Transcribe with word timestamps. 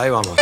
Ahí 0.00 0.08
vamos. 0.08 0.34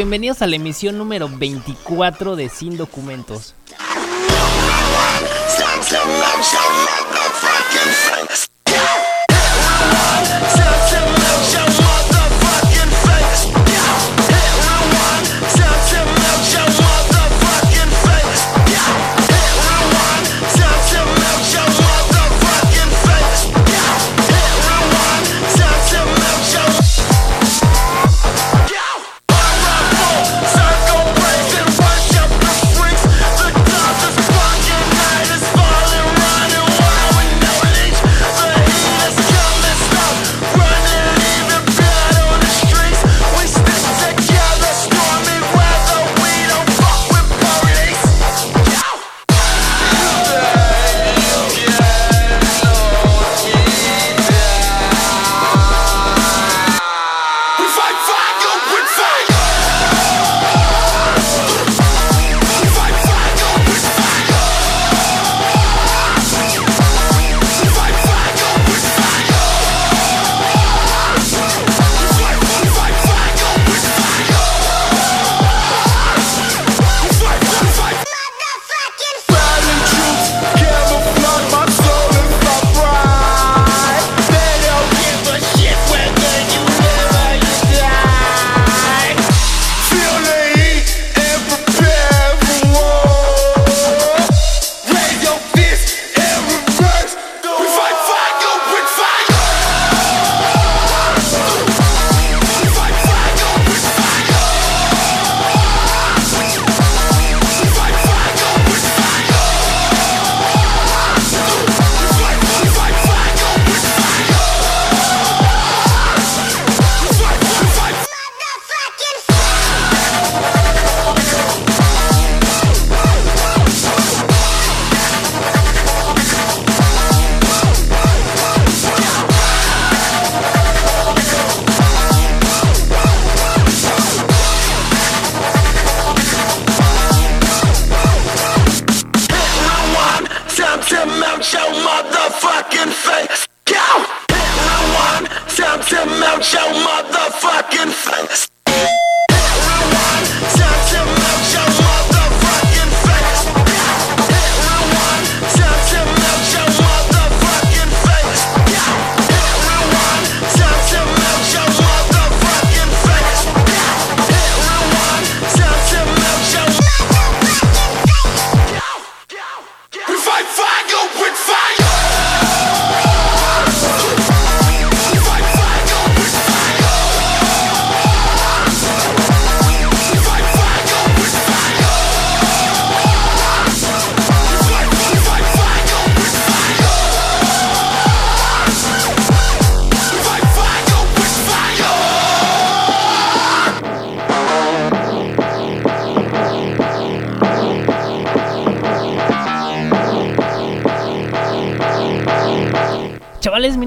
bienvenidos 0.00 0.40
a 0.40 0.46
la 0.46 0.56
emisión 0.56 0.96
número 0.96 1.28
24 1.28 2.34
de 2.34 2.48
Sin 2.48 2.78
Documentos. 2.78 3.54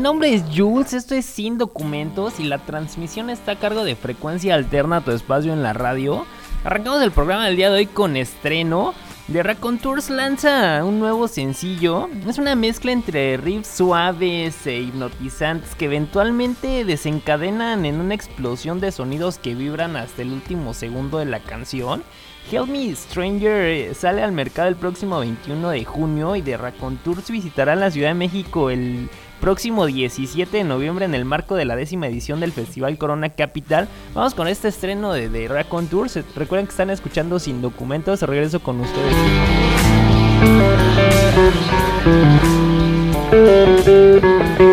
Nombre 0.04 0.34
es 0.34 0.44
Jules, 0.54 0.92
esto 0.92 1.16
es 1.16 1.26
Sin 1.26 1.58
Documentos 1.58 2.38
y 2.38 2.44
la 2.44 2.58
transmisión 2.58 3.30
está 3.30 3.54
a 3.54 3.60
cargo 3.60 3.86
de 3.86 3.96
frecuencia 3.96 4.54
alterna 4.54 5.00
tu 5.00 5.12
espacio 5.12 5.54
en 5.54 5.64
la 5.64 5.72
radio. 5.72 6.26
Arrancamos 6.66 7.02
el 7.02 7.14
programa 7.14 7.46
del 7.46 7.56
día 7.56 7.70
de 7.70 7.78
hoy 7.78 7.86
con 7.86 8.18
estreno. 8.18 8.94
The 9.32 9.42
Raconteurs 9.42 10.10
lanza 10.10 10.84
un 10.84 11.00
nuevo 11.00 11.30
sencillo. 11.30 12.10
Es 12.28 12.38
una 12.38 12.54
mezcla 12.56 12.92
entre 12.92 13.38
riffs 13.38 13.70
suaves 13.78 14.68
e 14.68 14.82
hipnotizantes 14.82 15.74
que 15.76 15.86
eventualmente 15.86 16.84
desencadenan 16.84 17.86
en 17.86 18.02
una 18.02 18.14
explosión 18.14 18.82
de 18.82 18.92
sonidos 18.92 19.38
que 19.38 19.56
vibran 19.56 19.96
hasta 19.96 20.22
el 20.22 20.34
último 20.34 20.74
segundo 20.74 21.20
de 21.20 21.26
la 21.26 21.40
canción. 21.40 22.04
Help 22.52 22.68
Me 22.68 22.94
Stranger 22.94 23.96
sale 23.96 24.22
al 24.22 24.34
mercado 24.34 24.68
el 24.68 24.76
próximo 24.76 25.20
21 25.20 25.70
de 25.70 25.86
junio 25.86 26.36
y 26.36 26.42
The 26.42 26.58
Raconteurs 26.58 27.32
visitará 27.32 27.78
la 27.78 27.90
Ciudad 27.90 28.10
de 28.10 28.16
México 28.16 28.70
el 28.70 29.10
próximo 29.44 29.86
17 29.88 30.56
de 30.56 30.64
noviembre 30.64 31.04
en 31.04 31.14
el 31.14 31.26
marco 31.26 31.56
de 31.56 31.66
la 31.66 31.76
décima 31.76 32.08
edición 32.08 32.40
del 32.40 32.54
Festival 32.54 32.98
Corona 32.98 33.28
Capital. 33.28 33.90
Vamos 34.14 34.36
con 34.36 34.48
este 34.48 34.70
estreno 34.70 35.12
de, 35.12 35.28
The 35.28 35.50
Raccoon 35.50 35.88
Tours. 35.88 36.18
Recuerden 36.34 36.66
que 36.66 36.72
están 36.72 36.90
escuchando 36.90 37.38
sin 37.40 37.62
documentos. 37.62 38.22
Regreso 38.22 38.62
con 38.62 38.80
ustedes. 38.80 39.14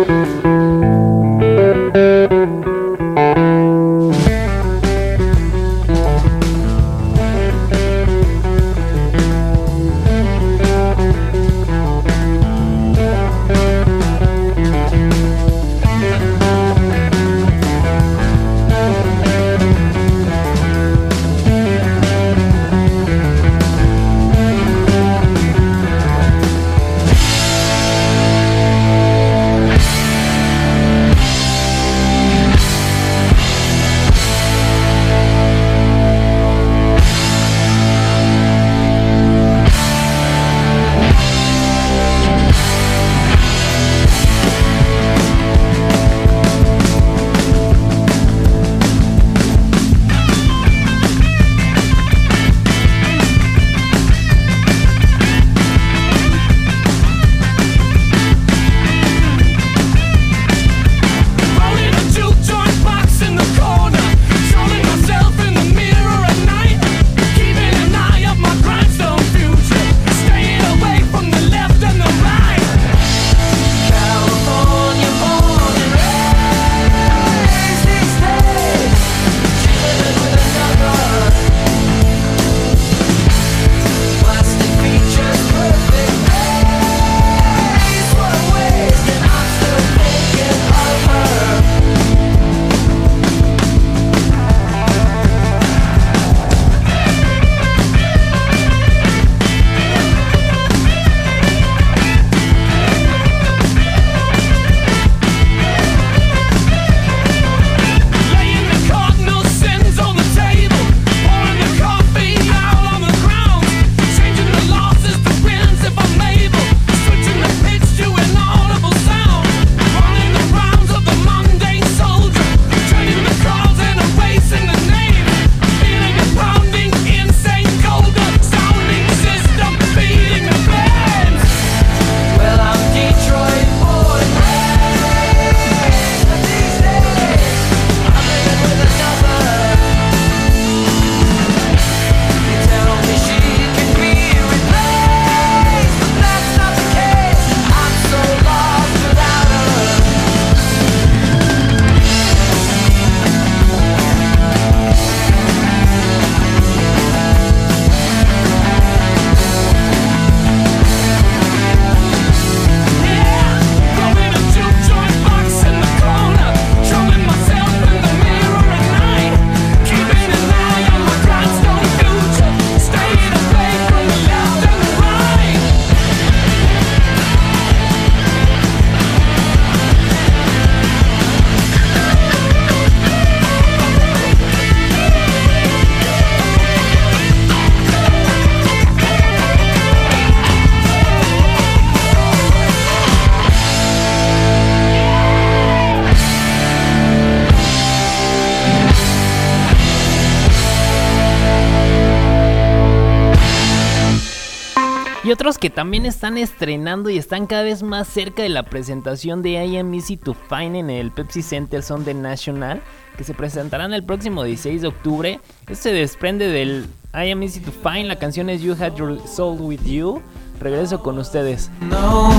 que 205.57 205.69
también 205.69 206.05
están 206.05 206.37
estrenando 206.37 207.09
y 207.09 207.17
están 207.17 207.47
cada 207.47 207.63
vez 207.63 207.81
más 207.81 208.07
cerca 208.07 208.43
de 208.43 208.49
la 208.49 208.63
presentación 208.63 209.41
de 209.41 209.65
I 209.65 209.77
Am 209.77 209.93
Easy 209.93 210.17
to 210.17 210.33
Find 210.33 210.75
en 210.75 210.89
el 210.89 211.11
Pepsi 211.11 211.41
Center 211.41 211.81
son 211.81 212.05
de 212.05 212.13
National, 212.13 212.81
que 213.17 213.23
se 213.23 213.33
presentarán 213.33 213.93
el 213.93 214.03
próximo 214.03 214.43
16 214.43 214.81
de 214.83 214.87
octubre. 214.87 215.39
Este 215.61 215.75
se 215.75 215.93
desprende 215.93 216.47
del 216.47 216.85
I 217.13 217.31
Am 217.31 217.41
Easy 217.41 217.59
to 217.59 217.71
Find, 217.71 218.07
la 218.07 218.17
canción 218.17 218.49
es 218.49 218.61
You 218.61 218.75
Had 218.79 218.95
Your 218.95 219.19
Soul 219.27 219.59
With 219.61 219.83
You. 219.83 220.21
Regreso 220.59 221.01
con 221.01 221.17
ustedes. 221.17 221.69
No 221.81 222.29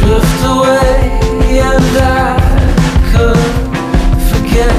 drift 0.00 0.44
away 0.44 1.18
and 1.58 1.96
I 1.98 2.36
could 3.12 3.36
forget 4.30 4.70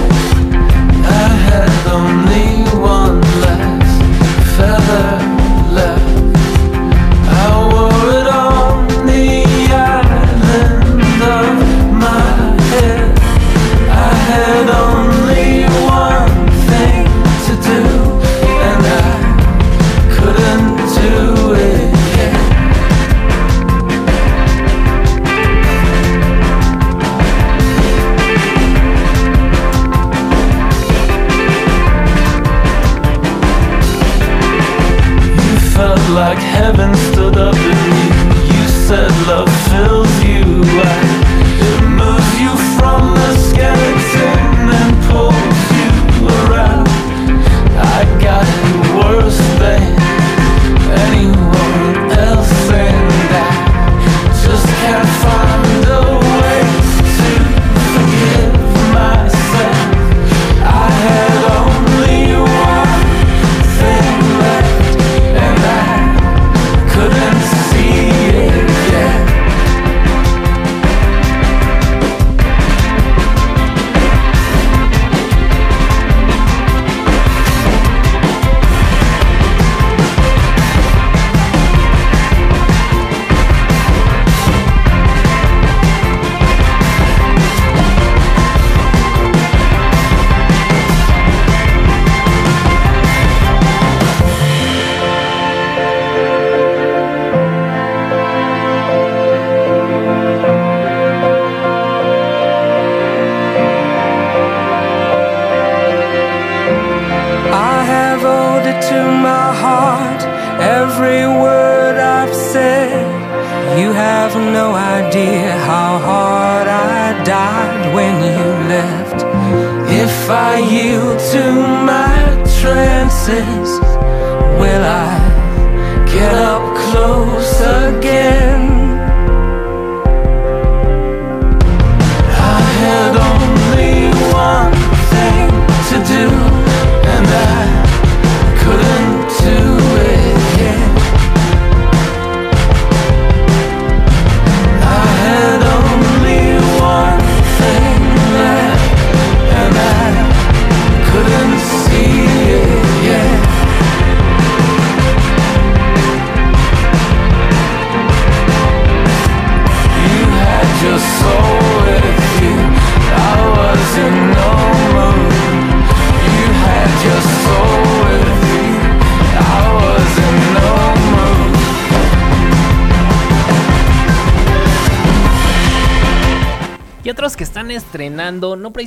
I 1.04 1.28
had 1.50 1.88
only 1.88 2.64
one 2.80 3.22
last 3.42 4.04
feather. 4.56 5.27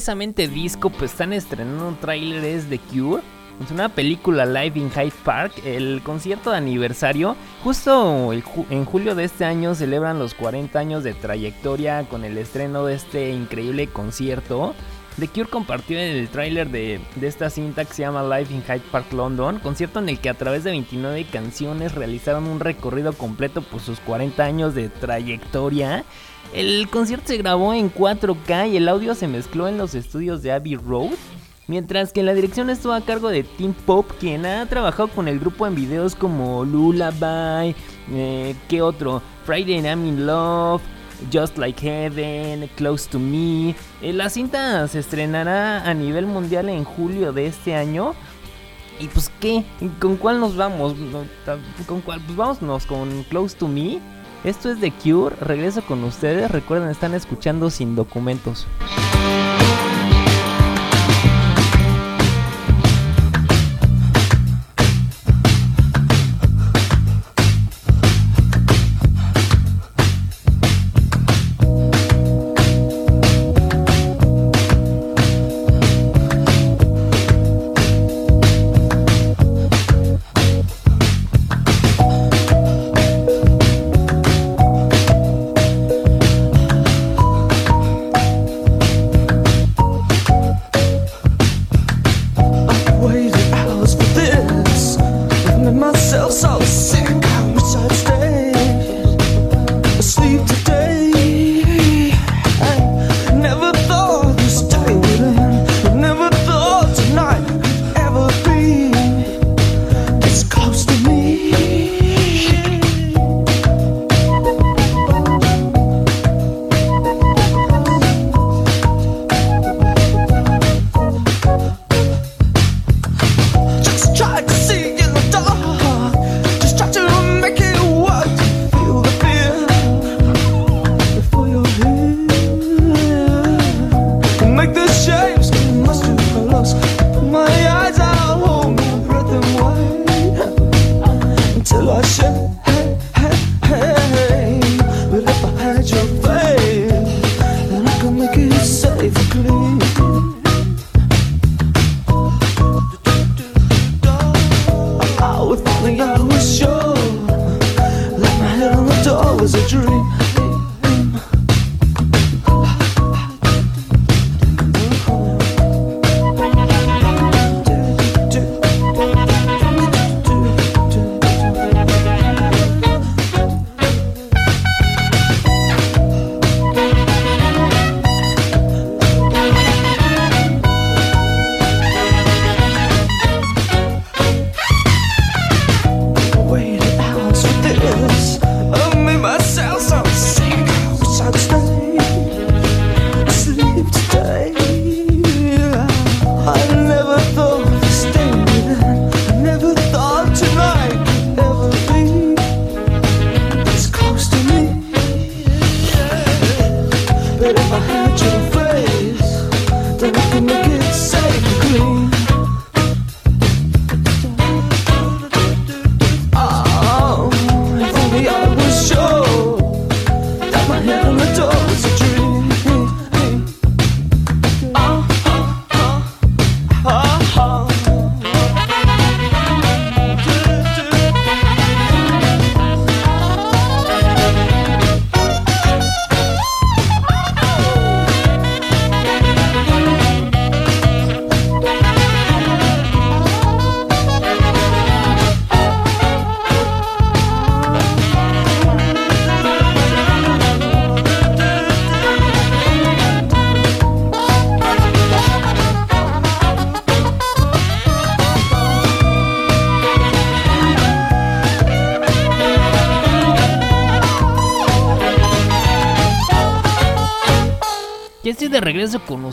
Precisamente 0.01 0.49
disco, 0.49 0.89
pues 0.89 1.11
están 1.11 1.35
estrenando 1.35 1.95
trailers 2.01 2.71
de 2.71 2.79
Cure. 2.79 3.23
Es 3.63 3.71
una 3.71 3.91
película 3.91 4.47
live 4.47 4.81
in 4.81 4.91
Hyde 4.91 5.13
Park, 5.23 5.53
el 5.67 6.01
concierto 6.03 6.53
de 6.53 6.57
aniversario. 6.57 7.37
Justo 7.63 8.33
en 8.33 8.85
julio 8.87 9.15
de 9.15 9.25
este 9.25 9.45
año 9.45 9.75
celebran 9.75 10.19
los 10.19 10.33
40 10.33 10.79
años 10.79 11.05
de 11.05 11.13
trayectoria 11.13 12.05
con 12.05 12.25
el 12.25 12.39
estreno 12.39 12.87
de 12.87 12.95
este 12.95 13.29
increíble 13.33 13.89
concierto. 13.89 14.75
The 15.19 15.29
Cure 15.29 15.51
compartió 15.51 15.99
el 15.99 16.31
tráiler 16.31 16.71
de, 16.71 16.99
de 17.17 17.27
esta 17.27 17.51
cinta 17.51 17.85
que 17.85 17.93
se 17.93 18.01
llama 18.01 18.23
Live 18.23 18.55
in 18.55 18.63
Hyde 18.63 18.81
Park 18.91 19.13
London, 19.13 19.59
concierto 19.59 19.99
en 19.99 20.09
el 20.09 20.19
que 20.19 20.31
a 20.31 20.35
través 20.35 20.65
de 20.65 20.71
29 20.71 21.27
canciones 21.31 21.95
realizaron 21.95 22.47
un 22.47 22.59
recorrido 22.59 23.13
completo 23.13 23.61
por 23.61 23.83
sus 23.83 24.01
40 24.01 24.43
años 24.43 24.75
de 24.75 24.89
trayectoria. 24.89 26.07
El 26.53 26.89
concierto 26.91 27.29
se 27.29 27.37
grabó 27.37 27.73
en 27.73 27.93
4K 27.93 28.71
y 28.71 28.77
el 28.77 28.89
audio 28.89 29.15
se 29.15 29.29
mezcló 29.29 29.69
en 29.69 29.79
los 29.79 29.95
estudios 29.95 30.43
de 30.43 30.51
Abbey 30.51 30.75
Road. 30.75 31.11
Mientras 31.69 32.13
que 32.13 32.25
la 32.25 32.35
dirección 32.35 32.69
estuvo 32.69 32.93
a 32.93 33.03
cargo 33.03 33.29
de 33.29 33.45
Tim 33.45 33.73
Pop, 33.73 34.11
quien 34.19 34.45
ha 34.45 34.67
trabajado 34.67 35.07
con 35.07 35.29
el 35.29 35.39
grupo 35.39 35.69
en 35.69 35.77
videos 35.77 36.17
como 36.17 36.65
Lullaby, 36.65 37.77
eh, 38.13 38.57
¿qué 38.69 38.83
otro? 38.83 39.23
Friday 39.45 39.81
I'm 39.81 40.05
in 40.05 40.27
Love, 40.27 40.83
Just 41.33 41.57
Like 41.57 41.81
Heaven, 41.81 42.69
Close 42.75 43.09
to 43.09 43.21
Me. 43.21 43.77
Eh, 44.03 44.13
la 44.13 44.29
cinta 44.29 44.89
se 44.89 44.99
estrenará 44.99 45.89
a 45.89 45.95
nivel 45.95 46.27
mundial 46.27 46.69
en 46.69 46.83
julio 46.83 47.33
de 47.33 47.47
este 47.47 47.77
año. 47.77 48.15
Y 48.99 49.07
pues 49.07 49.31
qué, 49.39 49.65
¿con 50.01 50.17
cuál 50.17 50.41
nos 50.41 50.57
vamos? 50.57 50.95
¿Con 51.87 52.01
cuál? 52.01 52.21
Pues 52.23 52.37
vámonos 52.37 52.85
con 52.87 53.23
Close 53.29 53.57
to 53.57 53.69
Me. 53.69 54.01
Esto 54.43 54.71
es 54.71 54.81
The 54.81 54.91
Cure, 54.91 55.37
regreso 55.37 55.83
con 55.83 56.03
ustedes. 56.03 56.51
Recuerden, 56.51 56.89
están 56.89 57.13
escuchando 57.13 57.69
sin 57.69 57.95
documentos. 57.95 58.67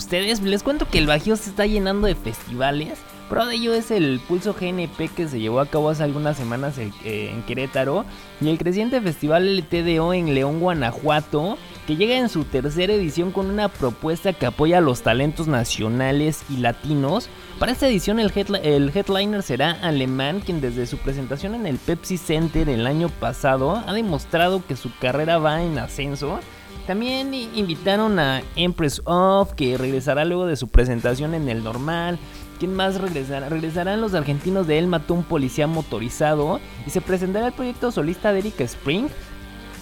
Ustedes. 0.07 0.41
Les 0.41 0.63
cuento 0.63 0.87
que 0.87 0.99
el 0.99 1.07
Bajío 1.07 1.35
se 1.35 1.49
está 1.49 1.65
llenando 1.65 2.07
de 2.07 2.15
festivales. 2.15 2.97
Pro 3.29 3.45
de 3.45 3.55
ello 3.55 3.73
es 3.73 3.91
el 3.91 4.21
Pulso 4.25 4.53
GNP 4.53 5.09
que 5.13 5.27
se 5.27 5.41
llevó 5.41 5.59
a 5.59 5.65
cabo 5.65 5.89
hace 5.89 6.01
algunas 6.01 6.37
semanas 6.37 6.77
eh, 6.77 6.93
eh, 7.03 7.31
en 7.33 7.43
Querétaro 7.43 8.05
y 8.39 8.47
el 8.47 8.57
creciente 8.57 9.01
festival 9.01 9.57
LTDO 9.57 10.13
en 10.13 10.33
León, 10.33 10.61
Guanajuato, 10.61 11.57
que 11.85 11.97
llega 11.97 12.17
en 12.17 12.29
su 12.29 12.45
tercera 12.45 12.93
edición 12.93 13.33
con 13.33 13.47
una 13.47 13.67
propuesta 13.67 14.31
que 14.31 14.45
apoya 14.45 14.77
a 14.77 14.81
los 14.81 15.01
talentos 15.01 15.47
nacionales 15.49 16.43
y 16.49 16.55
latinos. 16.55 17.27
Para 17.59 17.73
esta 17.73 17.89
edición 17.89 18.21
el, 18.21 18.31
el 18.63 18.91
headliner 18.95 19.43
será 19.43 19.71
Alemán, 19.71 20.39
quien 20.39 20.61
desde 20.61 20.87
su 20.87 20.97
presentación 20.99 21.53
en 21.53 21.65
el 21.65 21.79
Pepsi 21.79 22.17
Center 22.17 22.69
el 22.69 22.87
año 22.87 23.09
pasado 23.09 23.83
ha 23.85 23.91
demostrado 23.91 24.65
que 24.65 24.77
su 24.77 24.89
carrera 24.99 25.37
va 25.37 25.61
en 25.63 25.77
ascenso. 25.77 26.39
También 26.85 27.33
invitaron 27.33 28.17
a 28.19 28.41
Empress 28.55 29.01
Of, 29.05 29.53
que 29.53 29.77
regresará 29.77 30.23
luego 30.25 30.45
de 30.45 30.55
su 30.55 30.67
presentación 30.69 31.33
en 31.33 31.49
el 31.49 31.63
normal. 31.63 32.17
¿Quién 32.59 32.73
más 32.73 32.99
regresará? 32.99 33.49
Regresarán 33.49 34.01
los 34.01 34.13
argentinos 34.13 34.65
de 34.67 34.79
Él 34.79 34.87
mató 34.87 35.13
un 35.13 35.23
policía 35.23 35.67
motorizado. 35.67 36.59
Y 36.85 36.89
se 36.89 37.01
presentará 37.01 37.47
el 37.47 37.53
proyecto 37.53 37.91
solista 37.91 38.31
de 38.31 38.39
Erika 38.39 38.63
Spring. 38.63 39.07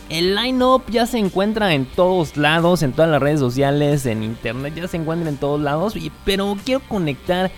El 0.10 0.36
line-up 0.36 0.84
ya 0.90 1.06
se 1.08 1.18
encuentra 1.18 1.74
en 1.74 1.86
todos 1.86 2.38
lados, 2.38 2.84
en 2.84 2.92
todas 2.92 3.10
las 3.10 3.22
redes 3.22 3.40
sociales, 3.40 4.06
en 4.06 4.22
internet, 4.24 4.74
ya 4.76 4.88
se 4.88 4.98
encuentra 4.98 5.30
en 5.30 5.38
todos 5.38 5.60
lados. 5.62 5.96
y- 5.96 6.12
pero 6.26 6.56
quiero 6.64 6.82
conectar 6.88 7.50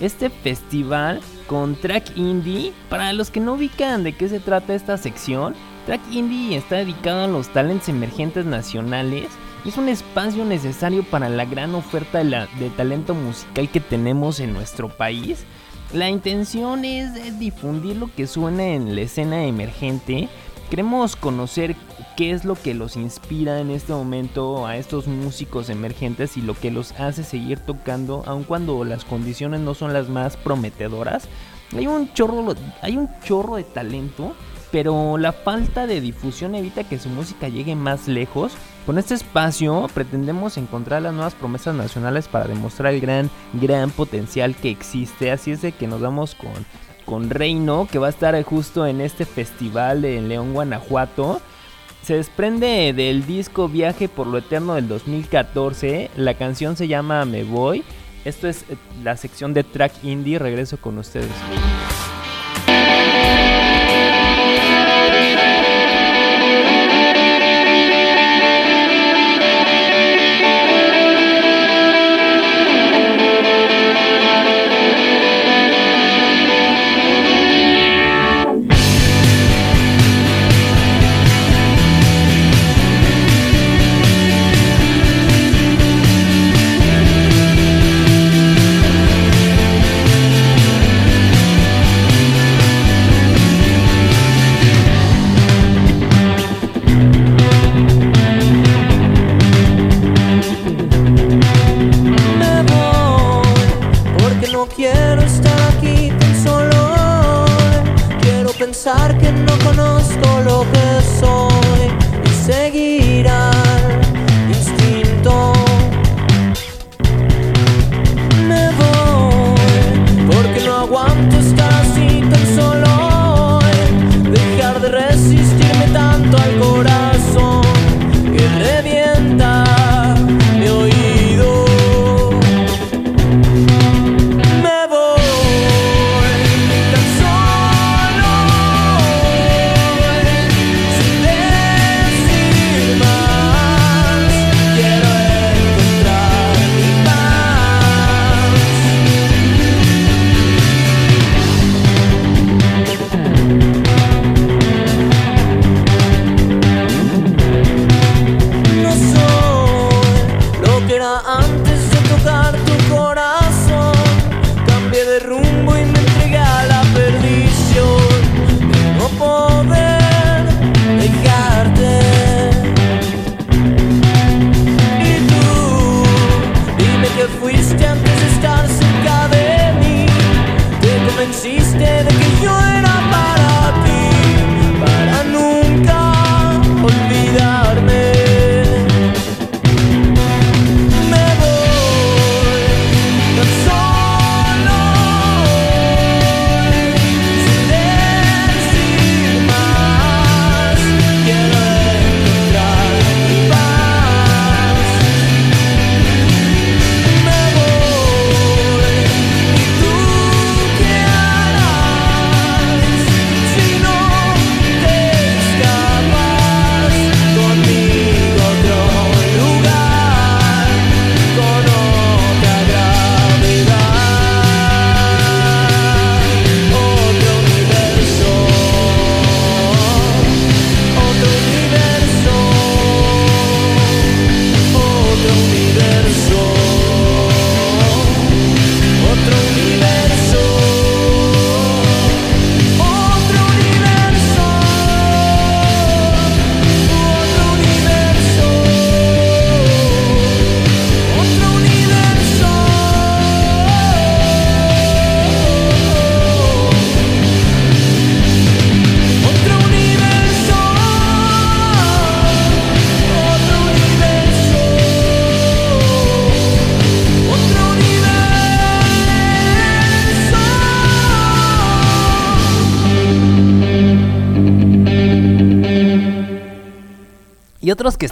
este 0.00 0.30
festival 0.30 1.20
con 1.46 1.76
Track 1.76 2.16
Indie. 2.16 2.72
Para 2.88 3.12
los 3.12 3.30
que 3.30 3.38
no 3.40 3.54
ubican 3.54 4.02
de 4.04 4.14
qué 4.14 4.28
se 4.28 4.40
trata 4.40 4.74
esta 4.74 4.96
sección, 4.96 5.54
Track 5.86 6.00
Indie 6.12 6.56
está 6.56 6.76
dedicado 6.76 7.24
a 7.24 7.26
los 7.26 7.48
talentos 7.48 7.88
emergentes 7.88 8.46
nacionales. 8.46 9.28
y 9.64 9.70
Es 9.70 9.76
un 9.78 9.88
espacio 9.88 10.44
necesario 10.44 11.02
para 11.02 11.28
la 11.28 11.44
gran 11.44 11.74
oferta 11.74 12.22
de, 12.22 12.70
talento 12.76 13.14
musical 13.14 13.68
que 13.68 13.80
tenemos 13.80 14.38
en 14.38 14.52
nuestro 14.52 14.88
país. 14.88 15.44
La 15.92 16.08
intención 16.08 16.84
es 16.84 17.16
eh, 17.16 17.32
difundir 17.38 17.96
lo 17.96 18.08
que 18.14 18.28
suena 18.28 18.64
en 18.64 18.94
la 18.94 19.02
escena 19.02 19.44
emergente. 19.44 20.28
Queremos 20.70 21.16
conocer 21.16 21.74
qué 22.16 22.30
es 22.30 22.44
lo 22.44 22.54
que 22.54 22.74
los 22.74 22.96
inspira 22.96 23.58
en 23.58 23.70
este 23.70 23.92
momento 23.92 24.66
a 24.66 24.76
estos 24.76 25.08
músicos 25.08 25.68
emergentes 25.68 26.36
y 26.36 26.42
lo 26.42 26.54
que 26.54 26.70
los 26.70 26.92
hace 26.92 27.24
seguir 27.24 27.58
tocando 27.58 28.22
aun 28.26 28.44
cuando 28.44 28.84
las 28.84 29.04
condiciones 29.04 29.60
no 29.60 29.74
son 29.74 29.92
las 29.92 30.08
más 30.08 30.36
prometedoras. 30.36 31.28
Hay 31.76 31.88
un 31.88 32.12
chorro, 32.14 32.54
hay 32.80 32.96
un 32.96 33.10
chorro 33.22 33.56
de 33.56 33.64
talento, 33.64 34.34
pero 34.72 35.18
la 35.18 35.32
falta 35.32 35.86
de 35.86 36.00
difusión 36.00 36.54
evita 36.54 36.82
que 36.82 36.98
su 36.98 37.10
música 37.10 37.48
llegue 37.48 37.76
más 37.76 38.08
lejos. 38.08 38.52
Con 38.86 38.98
este 38.98 39.14
espacio 39.14 39.86
pretendemos 39.94 40.56
encontrar 40.56 41.02
las 41.02 41.12
nuevas 41.12 41.34
promesas 41.34 41.74
nacionales 41.76 42.26
para 42.26 42.48
demostrar 42.48 42.94
el 42.94 43.00
gran, 43.00 43.30
gran 43.52 43.90
potencial 43.90 44.56
que 44.56 44.70
existe. 44.70 45.30
Así 45.30 45.52
es 45.52 45.62
de 45.62 45.72
que 45.72 45.86
nos 45.86 46.00
vamos 46.00 46.34
con, 46.34 46.50
con 47.04 47.30
Reino, 47.30 47.86
que 47.90 47.98
va 47.98 48.08
a 48.08 48.10
estar 48.10 48.42
justo 48.42 48.86
en 48.86 49.02
este 49.02 49.26
festival 49.26 50.02
de 50.02 50.20
León, 50.22 50.54
Guanajuato. 50.54 51.40
Se 52.02 52.14
desprende 52.16 52.92
del 52.92 53.26
disco 53.26 53.68
Viaje 53.68 54.08
por 54.08 54.26
lo 54.26 54.38
Eterno 54.38 54.74
del 54.74 54.88
2014. 54.88 56.10
La 56.16 56.34
canción 56.34 56.76
se 56.76 56.88
llama 56.88 57.24
Me 57.26 57.44
Voy. 57.44 57.84
Esto 58.24 58.48
es 58.48 58.62
eh, 58.62 58.76
la 59.04 59.16
sección 59.16 59.52
de 59.52 59.64
track 59.64 60.02
indie. 60.02 60.38
Regreso 60.38 60.78
con 60.78 60.98
ustedes. 60.98 61.30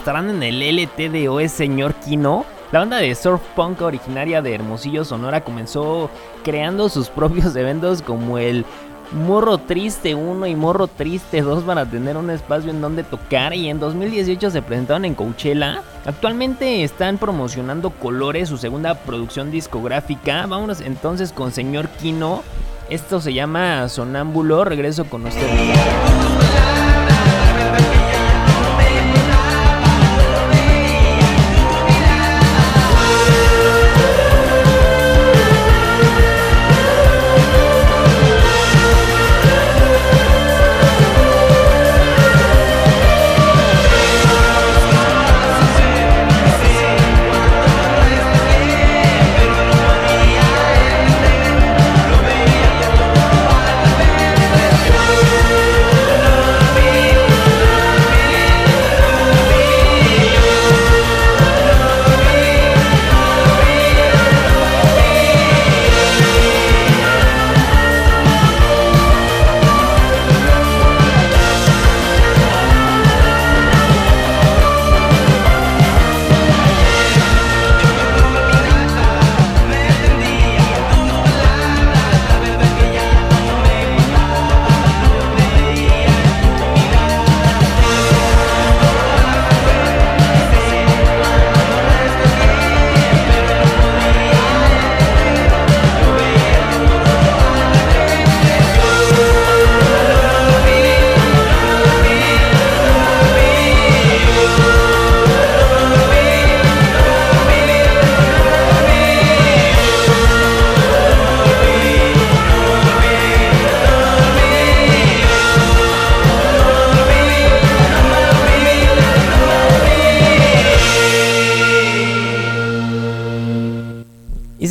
Estarán 0.01 0.31
en 0.31 0.41
el 0.41 0.59
LTDO 0.61 1.39
es 1.39 1.51
Señor 1.51 1.93
Kino. 1.93 2.43
La 2.71 2.79
banda 2.79 2.97
de 2.97 3.13
surf 3.13 3.39
punk 3.55 3.81
originaria 3.81 4.41
de 4.41 4.55
Hermosillo, 4.55 5.05
Sonora, 5.05 5.41
comenzó 5.41 6.09
creando 6.43 6.89
sus 6.89 7.09
propios 7.09 7.55
eventos 7.55 8.01
como 8.01 8.39
el 8.39 8.65
Morro 9.11 9.59
Triste 9.59 10.15
1 10.15 10.47
y 10.47 10.55
Morro 10.55 10.87
Triste 10.87 11.43
2 11.43 11.65
para 11.65 11.85
tener 11.85 12.17
un 12.17 12.31
espacio 12.31 12.71
en 12.71 12.81
donde 12.81 13.03
tocar 13.03 13.53
y 13.53 13.69
en 13.69 13.79
2018 13.79 14.49
se 14.49 14.63
presentaron 14.63 15.05
en 15.05 15.13
Coachella. 15.13 15.83
Actualmente 16.03 16.83
están 16.83 17.19
promocionando 17.19 17.91
Colores, 17.91 18.49
su 18.49 18.57
segunda 18.57 18.95
producción 18.95 19.51
discográfica. 19.51 20.47
Vámonos 20.47 20.81
entonces 20.81 21.31
con 21.31 21.51
Señor 21.51 21.87
Kino. 21.89 22.41
Esto 22.89 23.21
se 23.21 23.35
llama 23.35 23.87
Sonámbulo. 23.87 24.65
Regreso 24.65 25.05
con 25.05 25.27
ustedes. 25.27 26.20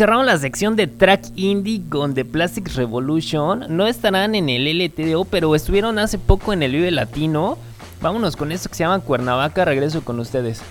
Cerramos 0.00 0.24
la 0.24 0.38
sección 0.38 0.76
de 0.76 0.86
track 0.86 1.26
indie 1.36 1.82
con 1.90 2.14
The 2.14 2.24
Plastic 2.24 2.74
Revolution. 2.74 3.66
No 3.68 3.86
estarán 3.86 4.34
en 4.34 4.48
el 4.48 4.64
LTDO, 4.66 5.26
pero 5.26 5.54
estuvieron 5.54 5.98
hace 5.98 6.18
poco 6.18 6.54
en 6.54 6.62
el 6.62 6.72
Vive 6.72 6.90
Latino. 6.90 7.58
Vámonos 8.00 8.34
con 8.34 8.50
esto 8.50 8.70
que 8.70 8.76
se 8.76 8.84
llama 8.84 9.00
Cuernavaca. 9.00 9.66
Regreso 9.66 10.02
con 10.02 10.18
ustedes. 10.18 10.62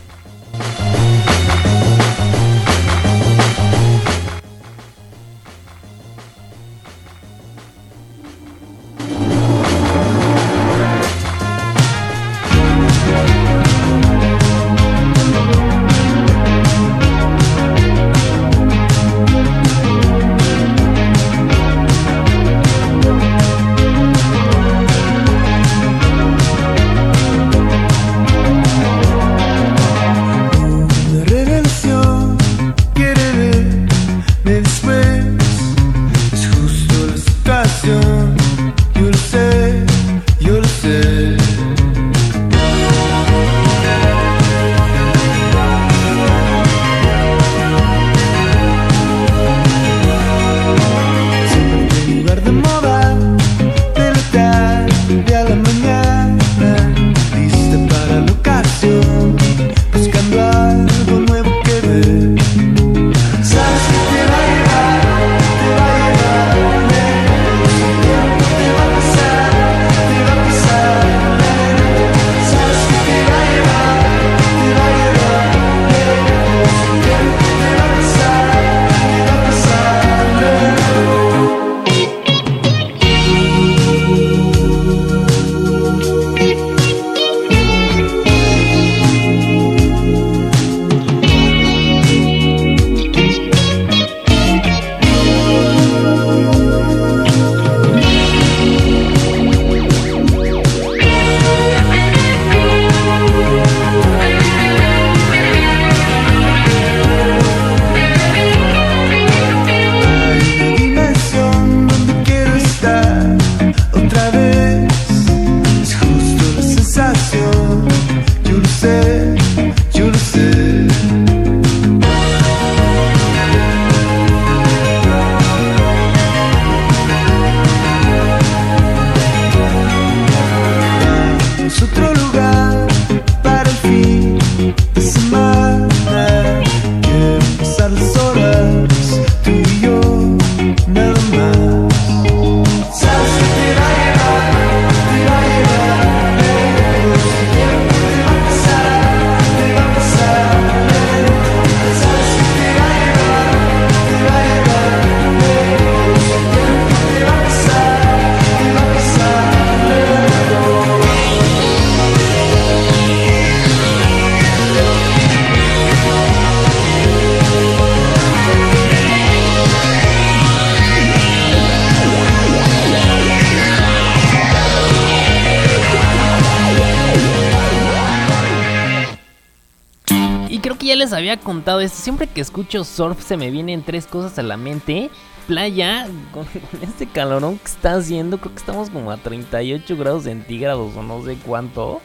Les 180.77 181.13
había 181.13 181.37
contado 181.37 181.79
esto. 181.79 181.97
Siempre 181.97 182.27
que 182.27 182.41
escucho 182.41 182.83
surf 182.83 183.23
se 183.23 183.37
me 183.37 183.51
vienen 183.51 183.83
tres 183.83 184.05
cosas 184.05 184.37
a 184.39 184.43
la 184.43 184.57
mente. 184.57 185.09
Playa, 185.47 186.07
con 186.33 186.45
este 186.81 187.07
calorón 187.07 187.57
que 187.57 187.65
está 187.65 187.95
haciendo, 187.95 188.37
creo 188.37 188.53
que 188.53 188.59
estamos 188.59 188.89
como 188.89 189.11
a 189.11 189.17
38 189.17 189.97
grados 189.97 190.23
centígrados 190.23 190.95
o 190.95 191.03
no 191.03 191.23
sé 191.23 191.37
cuánto. 191.45 192.01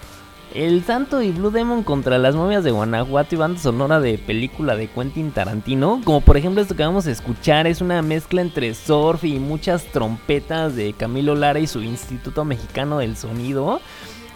El 0.55 0.85
Santo 0.85 1.21
y 1.21 1.33
Blue 1.33 1.51
Demon 1.51 1.83
contra 1.83 2.17
las 2.17 2.37
momias 2.37 2.63
de 2.63 2.71
Guanajuato 2.71 3.35
y 3.35 3.39
banda 3.39 3.59
sonora 3.59 3.99
de 3.99 4.19
película 4.19 4.77
de 4.77 4.87
Quentin 4.87 5.33
Tarantino. 5.33 6.01
Como 6.05 6.21
por 6.21 6.37
ejemplo 6.37 6.63
esto 6.63 6.77
que 6.77 6.85
vamos 6.85 7.09
a 7.09 7.11
escuchar 7.11 7.67
es 7.67 7.81
una 7.81 8.03
mezcla 8.03 8.41
entre 8.41 8.73
surf 8.75 9.25
y 9.25 9.41
muchas 9.41 9.85
trompetas 9.87 10.77
de 10.77 10.93
Camilo 10.93 11.35
Lara 11.35 11.59
y 11.59 11.67
su 11.67 11.83
Instituto 11.83 12.45
Mexicano 12.45 12.99
del 12.99 13.17
Sonido. 13.17 13.81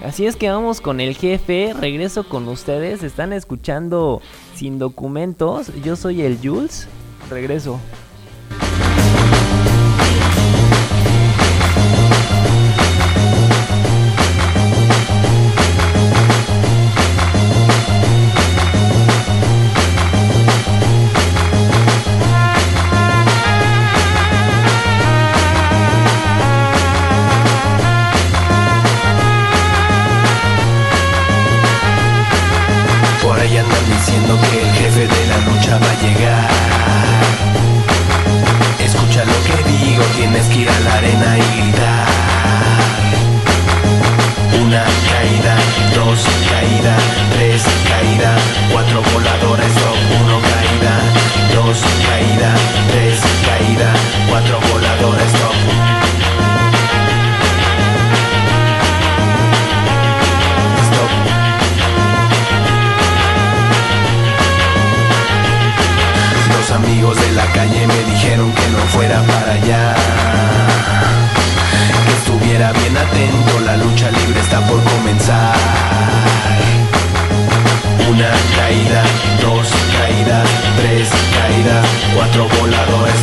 Así 0.04 0.26
es 0.26 0.36
que 0.36 0.48
vamos 0.48 0.80
con 0.80 1.00
el 1.00 1.16
jefe, 1.16 1.74
regreso 1.78 2.28
con 2.28 2.46
ustedes, 2.46 3.02
están 3.02 3.32
escuchando 3.32 4.22
sin 4.54 4.78
documentos, 4.78 5.72
yo 5.82 5.96
soy 5.96 6.22
el 6.22 6.38
Jules, 6.40 6.86
regreso. 7.28 7.80
La 73.64 73.76
lucha 73.76 74.10
libre 74.10 74.40
está 74.40 74.60
por 74.66 74.82
comenzar. 74.82 75.54
Una 78.08 78.30
caída, 78.56 79.02
dos 79.42 79.68
caídas, 79.98 80.48
tres 80.78 81.08
caídas, 81.36 81.86
cuatro 82.14 82.48
voladores, 82.60 83.17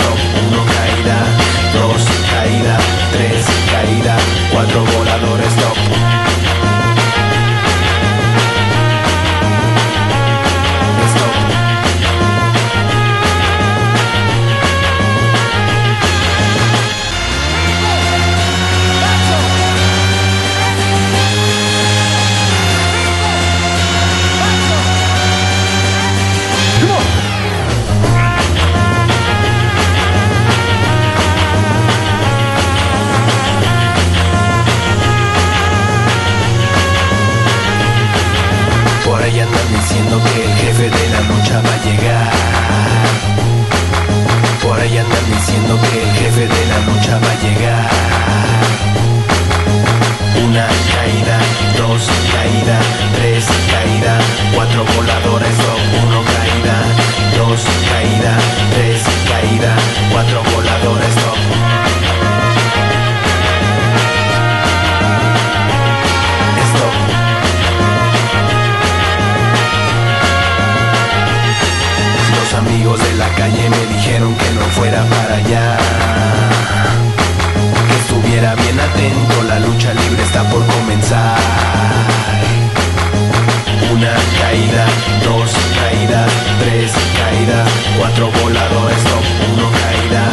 cuatro 88.06 88.30
voladores, 88.44 88.98
stop, 89.00 89.26
uno 89.52 89.72
caída, 89.82 90.24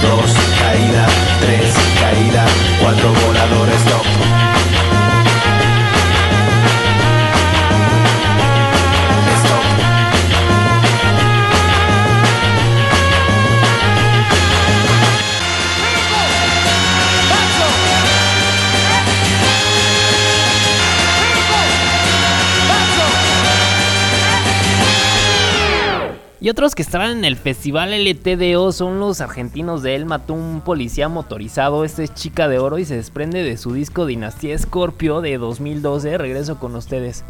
dos 0.00 0.32
caídas, 0.58 1.12
tres 1.40 1.74
caídas, 2.00 2.50
cuatro 2.80 3.12
voladores, 3.26 3.76
Y 26.40 26.50
otros 26.50 26.76
que 26.76 26.82
estarán 26.82 27.18
en 27.18 27.24
el 27.24 27.36
festival 27.36 27.90
LTDO 27.90 28.70
son 28.70 29.00
los 29.00 29.20
argentinos 29.20 29.82
de 29.82 30.04
mató 30.04 30.34
un 30.34 30.60
policía 30.60 31.08
motorizado, 31.08 31.84
este 31.84 32.04
es 32.04 32.14
Chica 32.14 32.46
de 32.46 32.60
Oro 32.60 32.78
y 32.78 32.84
se 32.84 32.94
desprende 32.94 33.42
de 33.42 33.56
su 33.56 33.72
disco 33.72 34.06
Dinastía 34.06 34.56
Scorpio 34.56 35.20
de 35.20 35.36
2012, 35.36 36.16
regreso 36.16 36.60
con 36.60 36.76
ustedes. 36.76 37.24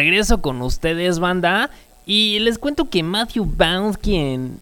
Regreso 0.00 0.40
con 0.40 0.62
ustedes, 0.62 1.18
banda. 1.18 1.68
Y 2.06 2.38
les 2.38 2.58
cuento 2.58 2.88
que 2.88 3.02
Matthew 3.02 3.44
Bound, 3.44 3.98
quien 3.98 4.58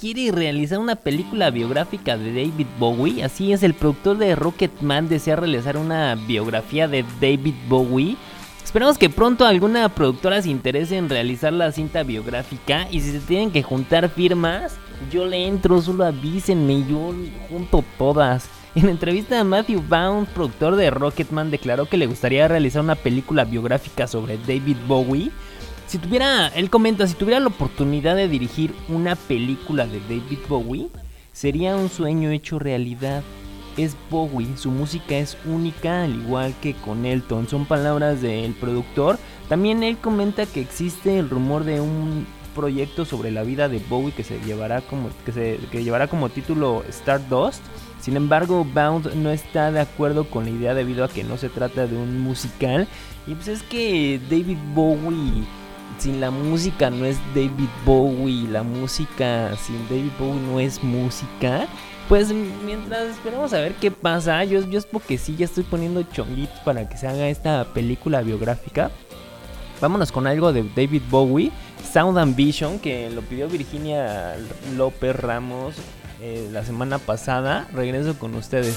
quiere 0.00 0.32
realizar 0.32 0.78
una 0.78 0.96
película 0.96 1.50
biográfica 1.50 2.16
de 2.16 2.30
David 2.30 2.66
Bowie, 2.78 3.22
así 3.22 3.52
es, 3.52 3.62
el 3.62 3.74
productor 3.74 4.16
de 4.16 4.34
Rocketman 4.34 5.10
desea 5.10 5.36
realizar 5.36 5.76
una 5.76 6.14
biografía 6.14 6.88
de 6.88 7.04
David 7.20 7.54
Bowie. 7.68 8.16
Esperamos 8.64 8.96
que 8.96 9.10
pronto 9.10 9.44
alguna 9.44 9.86
productora 9.90 10.40
se 10.40 10.48
interese 10.48 10.96
en 10.96 11.10
realizar 11.10 11.52
la 11.52 11.70
cinta 11.70 12.02
biográfica 12.02 12.88
y 12.90 13.00
si 13.00 13.12
se 13.12 13.20
tienen 13.20 13.50
que 13.50 13.62
juntar 13.62 14.08
firmas, 14.08 14.78
yo 15.12 15.26
le 15.26 15.46
entro, 15.46 15.82
solo 15.82 16.06
avísenme, 16.06 16.86
yo 16.88 17.12
junto 17.50 17.84
todas. 17.98 18.48
En 18.76 18.88
entrevista 18.88 19.38
a 19.38 19.44
Matthew 19.44 19.84
Bound, 19.88 20.26
productor 20.28 20.74
de 20.74 20.90
Rocketman, 20.90 21.52
declaró 21.52 21.86
que 21.86 21.96
le 21.96 22.08
gustaría 22.08 22.48
realizar 22.48 22.82
una 22.82 22.96
película 22.96 23.44
biográfica 23.44 24.08
sobre 24.08 24.36
David 24.36 24.78
Bowie. 24.88 25.30
Si 25.86 25.98
tuviera, 25.98 26.48
él 26.48 26.70
comenta, 26.70 27.06
si 27.06 27.14
tuviera 27.14 27.38
la 27.38 27.46
oportunidad 27.46 28.16
de 28.16 28.26
dirigir 28.26 28.74
una 28.88 29.14
película 29.14 29.86
de 29.86 30.00
David 30.00 30.40
Bowie, 30.48 30.88
sería 31.32 31.76
un 31.76 31.88
sueño 31.88 32.30
hecho 32.30 32.58
realidad. 32.58 33.22
Es 33.76 33.96
Bowie, 34.10 34.56
su 34.56 34.72
música 34.72 35.16
es 35.18 35.36
única, 35.44 36.02
al 36.02 36.16
igual 36.16 36.52
que 36.60 36.74
con 36.74 37.06
Elton. 37.06 37.46
Son 37.46 37.66
palabras 37.66 38.22
del 38.22 38.54
productor. 38.54 39.18
También 39.48 39.84
él 39.84 39.98
comenta 39.98 40.46
que 40.46 40.60
existe 40.60 41.20
el 41.20 41.30
rumor 41.30 41.62
de 41.62 41.80
un 41.80 42.26
proyecto 42.56 43.04
sobre 43.04 43.30
la 43.30 43.44
vida 43.44 43.68
de 43.68 43.78
Bowie 43.78 44.12
que 44.12 44.24
se 44.24 44.40
llevará 44.40 44.80
como 44.80 45.10
que 45.24 45.32
se 45.32 45.58
que 45.70 45.84
llevará 45.84 46.08
como 46.08 46.28
título 46.28 46.84
Stardust. 46.88 47.62
Sin 48.04 48.18
embargo, 48.18 48.66
Bound 48.66 49.14
no 49.14 49.30
está 49.30 49.72
de 49.72 49.80
acuerdo 49.80 50.28
con 50.28 50.44
la 50.44 50.50
idea 50.50 50.74
debido 50.74 51.06
a 51.06 51.08
que 51.08 51.24
no 51.24 51.38
se 51.38 51.48
trata 51.48 51.86
de 51.86 51.96
un 51.96 52.20
musical. 52.20 52.86
Y 53.26 53.34
pues 53.34 53.48
es 53.48 53.62
que 53.62 54.20
David 54.28 54.58
Bowie 54.74 55.46
sin 55.96 56.20
la 56.20 56.30
música 56.30 56.90
no 56.90 57.06
es 57.06 57.16
David 57.34 57.70
Bowie, 57.86 58.46
la 58.46 58.62
música 58.62 59.56
sin 59.56 59.88
David 59.88 60.10
Bowie 60.18 60.42
no 60.42 60.60
es 60.60 60.84
música. 60.84 61.66
Pues 62.06 62.30
mientras 62.30 63.04
esperamos 63.04 63.54
a 63.54 63.60
ver 63.60 63.72
qué 63.76 63.90
pasa, 63.90 64.44
yo, 64.44 64.60
yo 64.68 64.78
es 64.78 64.84
porque 64.84 65.16
sí, 65.16 65.34
ya 65.36 65.46
estoy 65.46 65.64
poniendo 65.64 66.02
chonguitos 66.02 66.58
para 66.58 66.86
que 66.86 66.98
se 66.98 67.08
haga 67.08 67.28
esta 67.28 67.64
película 67.72 68.20
biográfica. 68.20 68.90
Vámonos 69.80 70.12
con 70.12 70.26
algo 70.26 70.52
de 70.52 70.62
David 70.76 71.04
Bowie, 71.08 71.52
Sound 71.90 72.18
and 72.18 72.36
Vision, 72.36 72.78
que 72.80 73.08
lo 73.08 73.22
pidió 73.22 73.48
Virginia 73.48 74.36
López 74.76 75.16
Ramos 75.16 75.74
eh, 76.24 76.48
la 76.50 76.64
semana 76.64 76.98
pasada. 76.98 77.68
Regreso 77.74 78.18
con 78.18 78.34
ustedes. 78.34 78.74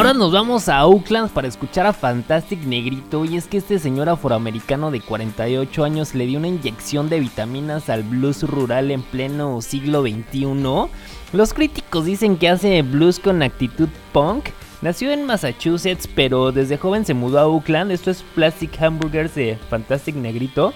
Ahora 0.00 0.14
nos 0.14 0.32
vamos 0.32 0.70
a 0.70 0.86
Oakland 0.86 1.30
para 1.30 1.46
escuchar 1.46 1.84
a 1.84 1.92
Fantastic 1.92 2.60
Negrito 2.64 3.26
y 3.26 3.36
es 3.36 3.46
que 3.46 3.58
este 3.58 3.78
señor 3.78 4.08
afroamericano 4.08 4.90
de 4.90 5.02
48 5.02 5.84
años 5.84 6.14
le 6.14 6.24
dio 6.24 6.38
una 6.38 6.48
inyección 6.48 7.10
de 7.10 7.20
vitaminas 7.20 7.90
al 7.90 8.02
blues 8.02 8.42
rural 8.44 8.90
en 8.90 9.02
pleno 9.02 9.60
siglo 9.60 10.00
XXI. 10.00 10.88
Los 11.34 11.52
críticos 11.52 12.06
dicen 12.06 12.38
que 12.38 12.48
hace 12.48 12.80
blues 12.80 13.18
con 13.18 13.42
actitud 13.42 13.90
punk. 14.12 14.46
Nació 14.80 15.10
en 15.10 15.26
Massachusetts 15.26 16.08
pero 16.14 16.50
desde 16.50 16.78
joven 16.78 17.04
se 17.04 17.12
mudó 17.12 17.38
a 17.38 17.46
Oakland. 17.46 17.92
Esto 17.92 18.10
es 18.10 18.22
Plastic 18.34 18.80
Hamburgers 18.80 19.34
de 19.34 19.58
Fantastic 19.68 20.14
Negrito. 20.14 20.72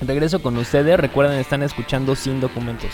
Regreso 0.00 0.42
con 0.42 0.56
ustedes, 0.56 0.98
recuerden 0.98 1.38
están 1.38 1.62
escuchando 1.62 2.16
sin 2.16 2.40
documentos. 2.40 2.90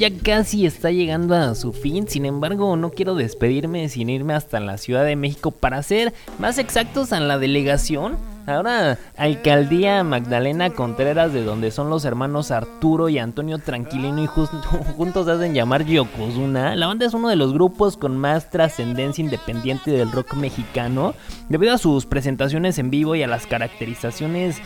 Ya 0.00 0.08
casi 0.10 0.64
está 0.64 0.90
llegando 0.90 1.34
a 1.34 1.54
su 1.54 1.74
fin, 1.74 2.08
sin 2.08 2.24
embargo 2.24 2.74
no 2.74 2.90
quiero 2.90 3.14
despedirme 3.14 3.90
sin 3.90 4.08
irme 4.08 4.32
hasta 4.32 4.58
la 4.58 4.78
Ciudad 4.78 5.04
de 5.04 5.14
México 5.14 5.50
para 5.50 5.82
ser 5.82 6.14
más 6.38 6.56
exactos 6.56 7.12
a 7.12 7.20
la 7.20 7.38
delegación. 7.38 8.16
Ahora, 8.46 8.98
Alcaldía 9.16 10.02
Magdalena 10.02 10.70
Contreras, 10.70 11.32
de 11.32 11.44
donde 11.44 11.70
son 11.70 11.90
los 11.90 12.04
hermanos 12.04 12.50
Arturo 12.50 13.08
y 13.08 13.18
Antonio 13.18 13.58
Tranquilino 13.58 14.22
y 14.22 14.26
juntos 14.96 15.28
hacen 15.28 15.54
llamar 15.54 15.84
Yokozuna. 15.84 16.74
La 16.76 16.86
banda 16.86 17.06
es 17.06 17.14
uno 17.14 17.28
de 17.28 17.36
los 17.36 17.52
grupos 17.52 17.96
con 17.96 18.16
más 18.16 18.50
trascendencia 18.50 19.22
independiente 19.22 19.90
del 19.90 20.10
rock 20.10 20.34
mexicano, 20.34 21.14
debido 21.48 21.74
a 21.74 21.78
sus 21.78 22.06
presentaciones 22.06 22.78
en 22.78 22.90
vivo 22.90 23.14
y 23.14 23.22
a 23.22 23.28
las 23.28 23.46
caracterizaciones 23.46 24.60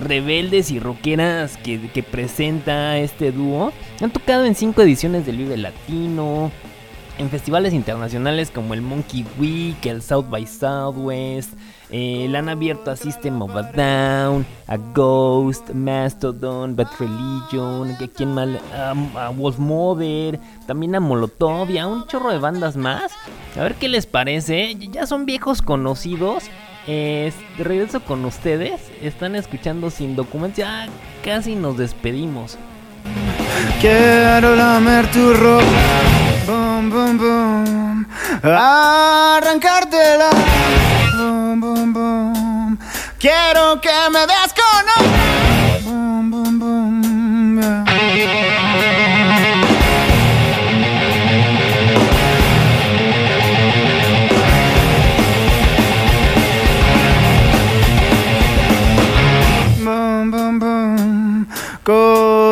rebeldes 0.00 0.70
y 0.70 0.80
rockeras 0.80 1.56
que, 1.58 1.90
que 1.90 2.02
presenta 2.02 2.98
este 2.98 3.32
dúo. 3.32 3.72
Han 4.00 4.10
tocado 4.10 4.44
en 4.44 4.54
cinco 4.54 4.82
ediciones 4.82 5.26
del 5.26 5.36
Vive 5.36 5.56
Latino, 5.56 6.50
en 7.18 7.30
festivales 7.30 7.72
internacionales 7.72 8.50
como 8.50 8.74
el 8.74 8.80
Monkey 8.82 9.26
Week, 9.38 9.84
el 9.86 10.02
South 10.02 10.26
by 10.30 10.46
Southwest. 10.46 11.52
eh, 11.90 12.26
le 12.28 12.38
han 12.38 12.48
abierto 12.48 12.90
a 12.90 12.96
System 12.96 13.40
of 13.42 13.54
a 13.56 13.62
Down, 13.62 14.46
a 14.66 14.76
Ghost, 14.76 15.70
Mastodon, 15.70 16.76
Bad 16.76 16.88
Religion, 16.98 17.96
que 17.98 18.08
quién 18.08 18.34
mal, 18.34 18.60
a, 18.74 18.90
a 19.26 19.30
Wolf 19.30 19.58
Mother, 19.58 20.38
también 20.66 20.94
a 20.94 21.00
Molotov 21.00 21.70
y 21.70 21.78
a 21.78 21.86
un 21.86 22.06
chorro 22.06 22.30
de 22.30 22.38
bandas 22.38 22.76
más. 22.76 23.12
A 23.58 23.62
ver 23.62 23.74
qué 23.74 23.88
les 23.88 24.06
parece. 24.06 24.74
Ya 24.74 25.06
son 25.06 25.26
viejos 25.26 25.62
conocidos. 25.62 26.44
Eh, 26.90 27.30
de 27.58 27.64
regreso 27.64 28.00
con 28.00 28.24
ustedes. 28.24 28.80
Están 29.02 29.36
escuchando 29.36 29.90
sin 29.90 30.16
documentos. 30.16 30.58
Ya 30.58 30.88
casi 31.22 31.54
nos 31.54 31.76
despedimos. 31.76 32.56
Quiero 33.80 34.54
lamer 34.54 35.10
tu 35.10 35.32
ropa, 35.34 35.64
boom, 36.46 36.90
boom, 36.90 37.18
boom, 37.18 38.06
arrancártela, 38.42 40.30
boom, 41.16 41.60
boom, 41.60 41.92
boom. 41.92 42.78
Quiero 43.18 43.80
que 43.80 44.10
me 44.12 44.26
des 44.26 44.52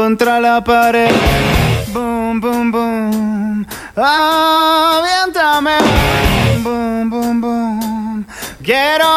contra 0.07 0.38
la 0.38 0.62
pared. 0.62 1.11
Boom, 1.92 2.38
boom, 2.40 2.70
boom, 2.70 3.66
aviéntame. 3.96 5.78
Boom, 6.62 7.11
boom, 7.11 7.40
boom, 7.40 8.24
quiero 8.62 9.15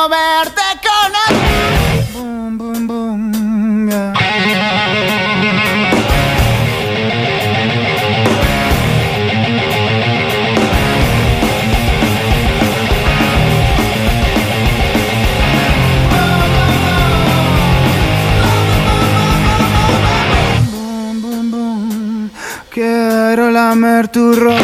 Lamer 23.79 24.09
tu 24.09 24.33
ropa. 24.35 24.61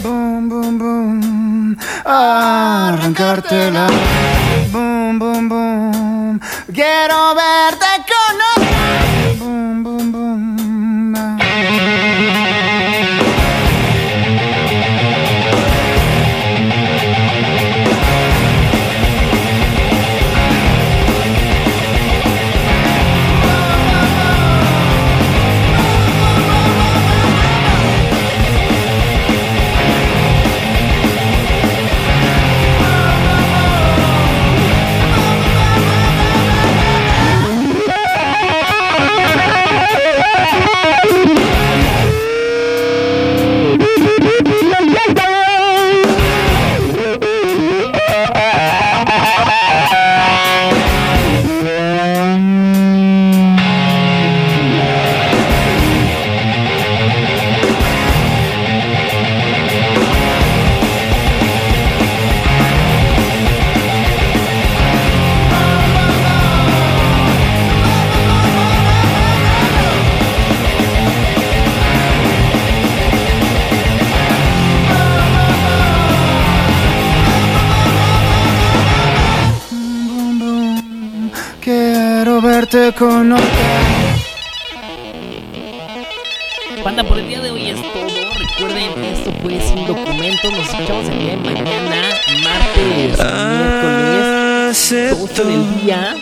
Boom, 0.00 0.48
boom, 0.48 0.78
boom. 0.78 1.76
Arrancártela. 2.04 3.88
Boom, 4.70 5.18
boom, 5.18 5.48
boom. 5.48 6.40
Quiero 6.72 7.34
verte 7.34 7.87
Quiero 82.70 82.86
verte 82.86 82.98
con 82.98 83.32
otra. 83.32 83.44
Banda, 86.84 87.04
por 87.04 87.18
el 87.18 87.28
día 87.28 87.40
de 87.40 87.50
hoy 87.50 87.70
es 87.70 87.76
todo. 87.92 88.08
Recuerden, 88.38 89.04
esto 89.04 89.32
fue 89.42 89.60
sin 89.60 89.86
documentos. 89.86 90.52
Nos 90.52 90.68
escuchamos 90.68 91.08
el 91.08 91.18
día 91.18 91.30
de 91.30 91.36
mañana, 91.36 92.02
martes, 92.42 93.18
miércoles, 93.58 95.18
12 95.18 95.44
del 95.44 95.80
día. 95.80 96.16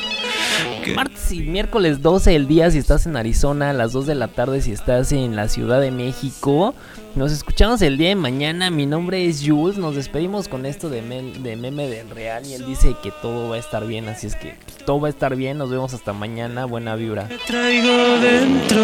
Y 1.31 1.41
miércoles 1.41 2.03
12 2.03 2.31
del 2.31 2.47
día 2.47 2.70
si 2.70 2.79
estás 2.79 3.07
en 3.07 3.16
Arizona, 3.16 3.70
a 3.70 3.72
las 3.72 3.93
2 3.93 4.07
de 4.07 4.14
la 4.14 4.29
tarde 4.29 4.61
si 4.62 4.72
estás 4.72 5.11
en 5.12 5.35
la 5.37 5.49
Ciudad 5.49 5.81
de 5.81 5.91
México. 5.91 6.74
Nos 7.14 7.33
escuchamos 7.33 7.83
el 7.83 7.97
día 7.99 8.11
de 8.11 8.14
mañana. 8.14 8.70
Mi 8.70 8.87
nombre 8.87 9.27
es 9.27 9.43
Jules. 9.45 9.77
Nos 9.79 9.97
despedimos 9.97 10.49
con 10.49 10.66
esto 10.66 10.89
de, 10.89 11.03
mel- 11.03 11.43
de 11.43 11.57
meme 11.57 11.89
del 11.89 12.09
real. 12.11 12.47
Y 12.47 12.55
él 12.55 12.64
dice 12.66 12.95
que 13.03 13.11
todo 13.22 13.49
va 13.51 13.57
a 13.57 13.59
estar 13.59 13.87
bien. 13.87 14.09
Así 14.09 14.27
es 14.29 14.37
que 14.37 14.55
pues, 14.64 14.77
todo 14.85 15.01
va 15.01 15.09
a 15.09 15.11
estar 15.11 15.35
bien. 15.35 15.59
Nos 15.59 15.70
vemos 15.70 15.95
hasta 15.95 16.12
mañana. 16.12 16.64
Buena 16.66 16.95
vibra. 16.95 17.29
traigo 17.47 18.18
dentro. 18.20 18.83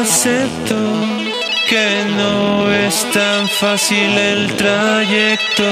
Acepto 0.00 0.74
que 1.68 2.04
no 2.16 2.70
es 2.72 3.06
tan 3.12 3.46
fácil 3.48 4.18
el 4.18 4.52
trayecto. 4.56 5.64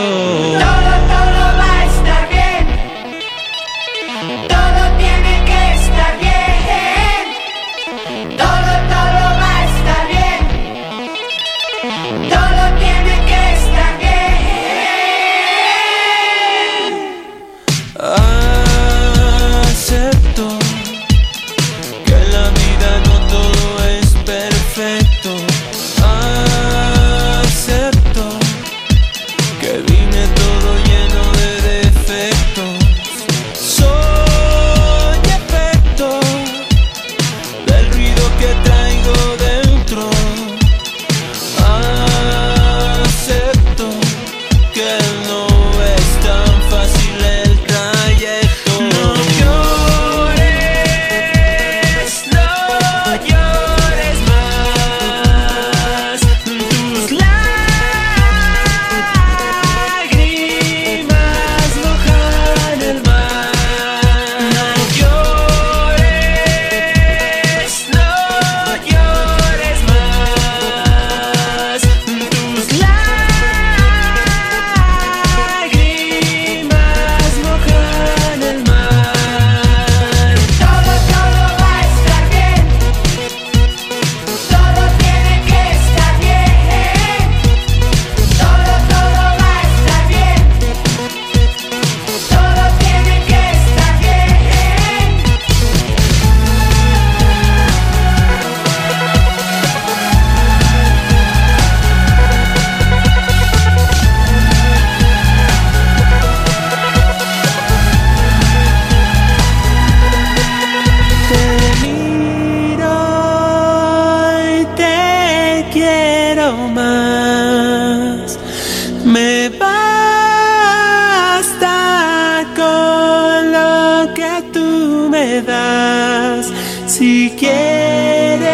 que 124.18 124.42
tú 124.52 125.08
me 125.10 125.40
das. 125.42 126.52
Si 126.86 127.32
quieres. 127.38 128.48